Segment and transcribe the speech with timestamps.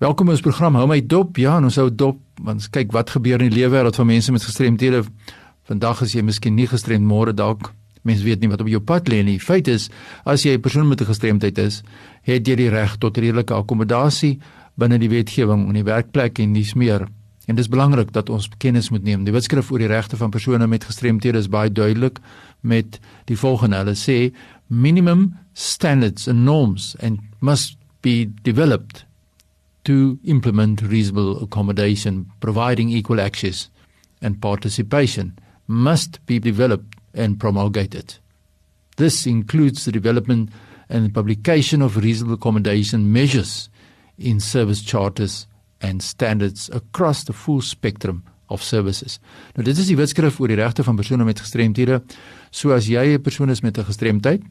[0.00, 1.36] Welkom ons program Hou my dop.
[1.36, 4.40] Ja, ons hou dop want kyk wat gebeur in die lewe wêreld van mense met
[4.40, 5.02] gestremthede.
[5.68, 7.68] Vandag is jy miskien nie gestremd, môre dalk.
[8.08, 9.36] Mense weet nie wat op jou pad lê nie.
[9.36, 9.90] Feit is,
[10.24, 11.82] as jy 'n persoon met 'n gestremdheid is,
[12.22, 14.40] het jy die reg tot redelike akkommodasie
[14.78, 17.06] binne die wetgewing in die werkplek en dis meer.
[17.46, 19.24] En dis belangrik dat ons kennis moet neem.
[19.24, 22.20] Die wetskrif oor die regte van persone met gestremthede is baie duidelik
[22.62, 23.76] met die volgende.
[23.76, 24.32] Hulle sê
[24.66, 29.04] minimum standards and norms and must be developed
[29.90, 33.68] to implement reasonable accommodation providing equal access
[34.22, 38.14] and participation must be developed and promulgated.
[38.98, 40.50] This includes the development
[40.88, 43.68] and publication of reasonable accommodation measures
[44.16, 45.48] in service charters
[45.80, 49.18] and standards across the full spectrum of services.
[49.56, 51.98] Nou dit is die wetskrif oor die regte van persone met gestremthede.
[52.52, 54.42] So as jy 'n persoon is met 'n gestremdheid,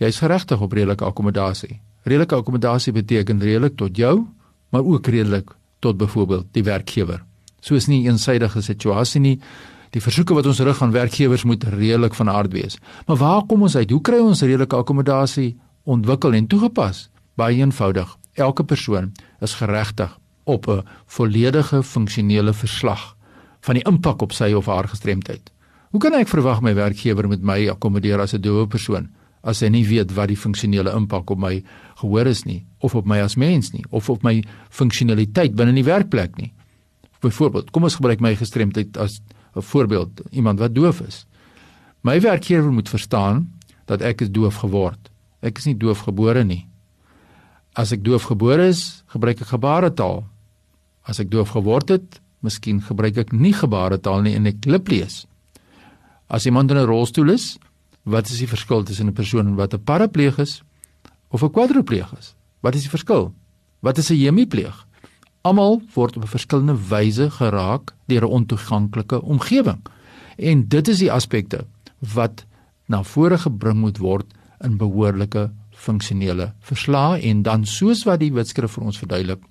[0.00, 1.80] jy is geregtig op redelike akkommodasie.
[2.04, 4.26] Redelike akkommodasie beteken redelik tot jou,
[4.72, 7.22] maar ook redelik tot byvoorbeeld die werkgewer.
[7.60, 9.40] So is nie 'n eensidedige situasie nie.
[9.90, 12.78] Die versoeke wat ons rig aan werkgewers moet redelik van aard wees.
[13.06, 13.90] Maar waar kom ons uit?
[13.90, 17.10] Hoe kry ons redelike akkommodasie ontwikkel en toegepas?
[17.34, 18.16] Baie eenvoudig.
[18.32, 23.16] Elke persoon is geregtig op 'n volledige funksionele verslag
[23.60, 25.52] van die impak op sy of haar gestremdheid.
[25.90, 29.08] Hoe kan ek verwag my werkgewer met my akkommodeer as 'n doewe persoon
[29.42, 31.62] as hy nie weet wat die funksionele impak op my
[32.00, 35.80] gehoor is nie of op my as mens nie of op my funksionaliteit binne in
[35.82, 36.52] die werkplek nie?
[37.22, 39.20] Byvoorbeeld, kom ons gebruik my gestremdheid as
[39.54, 41.26] 'n voorbeeld, iemand wat doof is.
[42.02, 43.52] My werkgewer moet verstaan
[43.86, 45.10] dat ek is doof geword.
[45.40, 46.66] Ek is nie doof gebore nie.
[47.74, 50.24] As ek doof gebore is, gebruik ek gebaretaal.
[51.02, 55.26] As ek doof geword het, miskien gebruik ek nie gebaretaal nie en ek lip lees.
[56.28, 57.58] As iemand in 'n rolstoel is,
[58.02, 60.62] wat is die verskil tussen 'n persoon wat 'n parapleeg is
[61.28, 62.34] of 'n kwadripleeg is?
[62.60, 63.34] Wat is die verskil?
[63.80, 64.86] Wat is 'n hemipleeg?
[65.42, 69.82] Almal word op 'n verskillende wyse geraak deur 'n ontoeganklike omgewing.
[70.36, 71.66] En dit is die aspekte
[71.98, 72.44] wat
[72.86, 74.26] na vore gebring moet word
[74.60, 79.42] in behoorlike funksionele verslae en dan soos wat die wetskrif vir ons verduidelik,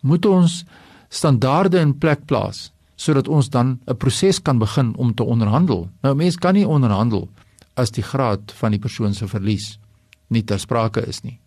[0.00, 0.64] moet ons
[1.08, 5.88] standaarde in plek plaas sodat ons dan 'n proses kan begin om te onderhandel.
[6.02, 7.28] Nou mense kan nie onderhandel
[7.74, 9.78] as die graad van die persoon se verlies
[10.28, 11.40] nie ter sprake is nie.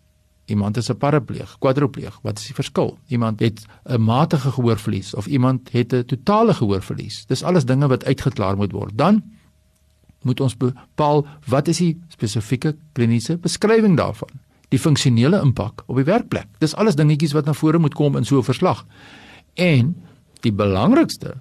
[0.48, 2.98] Iemand is 'n parapleeg, kwadripleeg, wat is die verskil?
[3.08, 7.26] Iemand het 'n matige gehoorverlies of iemand het 'n totale gehoorverlies.
[7.26, 8.98] Dis alles dinge wat uitgeklaar moet word.
[8.98, 9.22] Dan
[10.22, 14.28] moet ons bepaal wat is die spesifieke kliniese beskrywing daarvan?
[14.68, 16.46] Die funksionele impak op die werkplek.
[16.58, 18.86] Dis alles dingetjies wat na vore moet kom in so 'n verslag.
[19.54, 19.96] En
[20.40, 21.34] die belangrikste,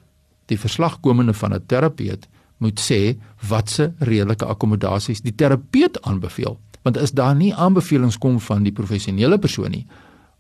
[0.45, 2.27] die verslagkomende van 'n terapeut
[2.57, 3.18] moet sê
[3.50, 6.57] wat se redelike akkommodasies die terapeut aanbeveel.
[6.84, 9.85] Want as daar nie aanbevelings kom van die professionele persoon nie,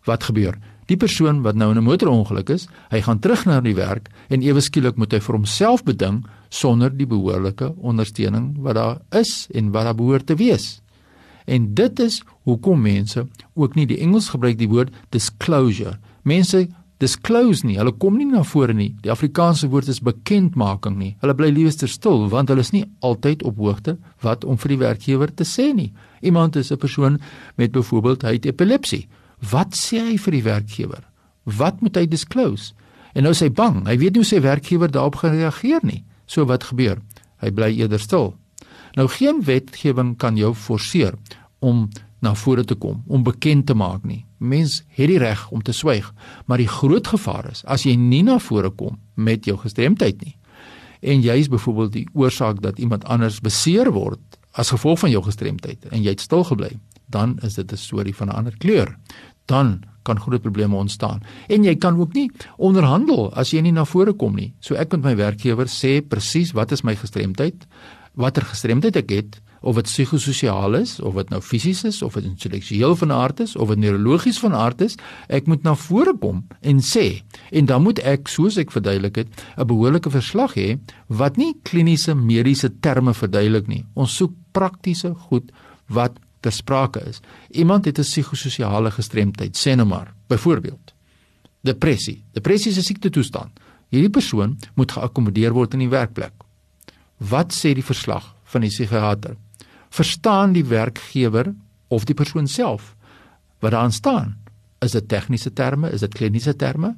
[0.07, 0.55] wat gebeur?
[0.87, 4.41] Die persoon wat nou in 'n motorongeluk is, hy gaan terug na die werk en
[4.41, 9.71] ewe skielik moet hy vir homself beding sonder die behoorlike ondersteuning wat daar is en
[9.71, 10.81] wat daar behoort te wees.
[11.45, 15.97] En dit is hoekom mense ook nie die Engels gebruik die woord disclosure.
[16.23, 16.67] Mense
[17.01, 17.77] disclose nie.
[17.77, 18.89] Hulle kom nie na vore nie.
[19.03, 21.11] Die Afrikaanse woord is bekendmaking nie.
[21.21, 24.81] Hulle bly liewer stil want hulle is nie altyd op hoogte wat om vir die
[24.81, 25.93] werkgewer te sê nie.
[26.21, 27.19] Iemand is 'n persoon
[27.57, 29.07] met byvoorbeeld hy het epilepsie.
[29.51, 31.03] Wat sê hy vir die werkgewer?
[31.43, 32.73] Wat moet hy disclose?
[33.13, 33.87] En nou sê hy bang.
[33.87, 36.03] Hy weet nie hoe sy werkgewer daarop gaan reageer nie.
[36.25, 36.97] So wat gebeur?
[37.41, 38.35] Hy bly eerder stil.
[38.95, 41.13] Nou geen wetgewing kan jou forceer
[41.59, 41.89] om
[42.19, 44.25] na vore te kom om bekend te maak nie.
[44.37, 46.13] Mens het die reg om te swyg,
[46.45, 50.35] maar die groot gevaar is as jy nie na vore kom met jou gestremdheid nie.
[51.01, 55.21] En jy is byvoorbeeld die oorsaak dat iemand anders beseer word as gevolg van jou
[55.23, 56.71] gestremdheid en jy het stil gebly,
[57.05, 58.97] dan is dit 'n storie van 'n ander kleur.
[59.45, 61.21] Dan kan groot probleme ontstaan.
[61.47, 64.53] En jy kan ook nie onderhandel as jy nie na vore kom nie.
[64.59, 67.67] So ek met my werkgewer sê presies wat is my gestremdheid,
[68.13, 72.27] watter gestremdheid ek het of dit psigososiaal is of dit nou fisies is of dit
[72.29, 74.97] intellektueel van aard is of dit neurologies van aard is,
[75.27, 79.29] ek moet na vore kom en sê en dan moet ek soos ek verduidelik het
[79.57, 83.85] 'n behoorlike verslag hê wat nie kliniese mediese terme verduidelik nie.
[83.95, 85.51] Ons soek praktiese goed
[85.87, 87.21] wat ter sprake is.
[87.49, 90.93] Iemand het 'n psigososiale gestremdheid, sê nou maar, byvoorbeeld
[91.67, 92.23] depressie.
[92.33, 93.51] Depressie is 'n siekte toestand.
[93.89, 96.33] Hierdie persoon moet geakkommodeer word in die werkplek.
[97.17, 99.35] Wat sê die verslag van die psigiater?
[99.89, 101.53] Verstaan die werkgewer
[101.87, 102.95] of die persoon self
[103.59, 104.35] wat daarin staan.
[104.81, 106.95] Is dit tegniese terme, is dit kliniese terme?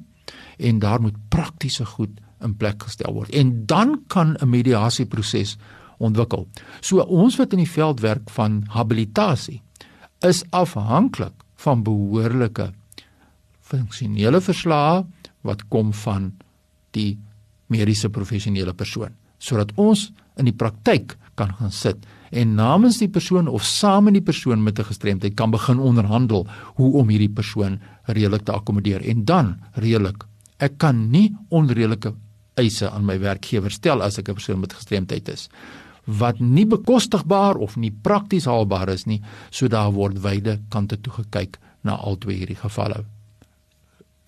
[0.58, 3.30] En daar moet praktiese goed in plek gestel word.
[3.30, 5.56] En dan kan 'n mediasieproses
[5.98, 6.48] ontwikkel.
[6.80, 9.62] So ons wat in die veld werk van habilitasie
[10.20, 12.72] is afhanklik van behoorlike
[13.60, 15.04] funksionele verslae
[15.46, 16.32] wat kom van
[16.96, 17.18] die
[17.66, 20.10] mediese professionele persoon sodat ons
[20.40, 24.62] in die praktyk kan gaan sit en namens die persoon of saam met die persoon
[24.62, 29.02] met 'n gestremdheid kan begin onderhandel hoe om hierdie persoon redelik te akkommodeer.
[29.02, 30.24] En dan redelik
[30.58, 32.14] ek kan nie onredelike
[32.54, 35.48] eise aan my werkgewer stel as ek 'n persoon met gestremdheid is.
[36.04, 41.12] Wat nie bekostigbaar of nie prakties haalbaar is nie so daar word wyde kante toe
[41.12, 43.04] gekyk na al twee hierdie gevalle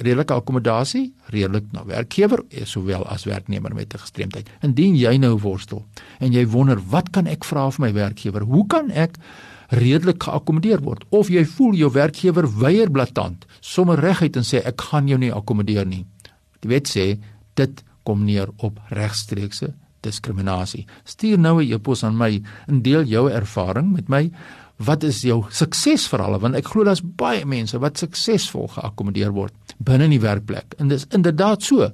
[0.03, 4.51] redelike akkommodasie redelik na werkgewer eh, sowel as werknemer met 'n gestremdheid.
[4.63, 5.85] Indien jy nou worstel
[6.19, 8.43] en jy wonder wat kan ek vra vir my werkgewer?
[8.43, 9.19] Hoe kan ek
[9.69, 11.05] redelik geakkommodeer word?
[11.11, 15.33] Of jy voel jou werkgewer weier blaatant, sommer reguit en sê ek gaan jou nie
[15.33, 16.05] akkommodeer nie.
[16.61, 17.19] Die wet sê
[17.55, 20.87] dit kom neer op regstreekse diskriminasie.
[21.05, 24.31] Stuur nou 'n e-pos aan my en deel jou ervaring met my
[24.77, 30.05] wat is jou suksesverhale want ek glo daar's baie mense wat suksesvol geakkommodeer word binne
[30.05, 30.75] in die werkplek.
[30.79, 31.91] En dis inderdaad so.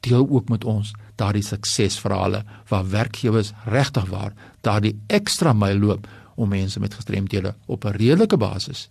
[0.00, 6.48] Deel ook met ons daardie suksesverhale waar werkgewers regtig waar daardie ekstra myl loop om
[6.48, 8.86] mense met gestremdhede op 'n redelike basis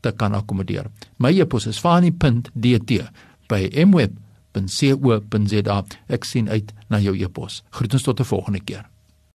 [0.00, 0.86] te kan akkommodeer.
[1.16, 2.92] My e-pos is fani.dt
[3.48, 7.62] by mweb.co.za ek sien uit na jou e-pos.
[7.70, 8.90] Groetens tot 'n volgende keer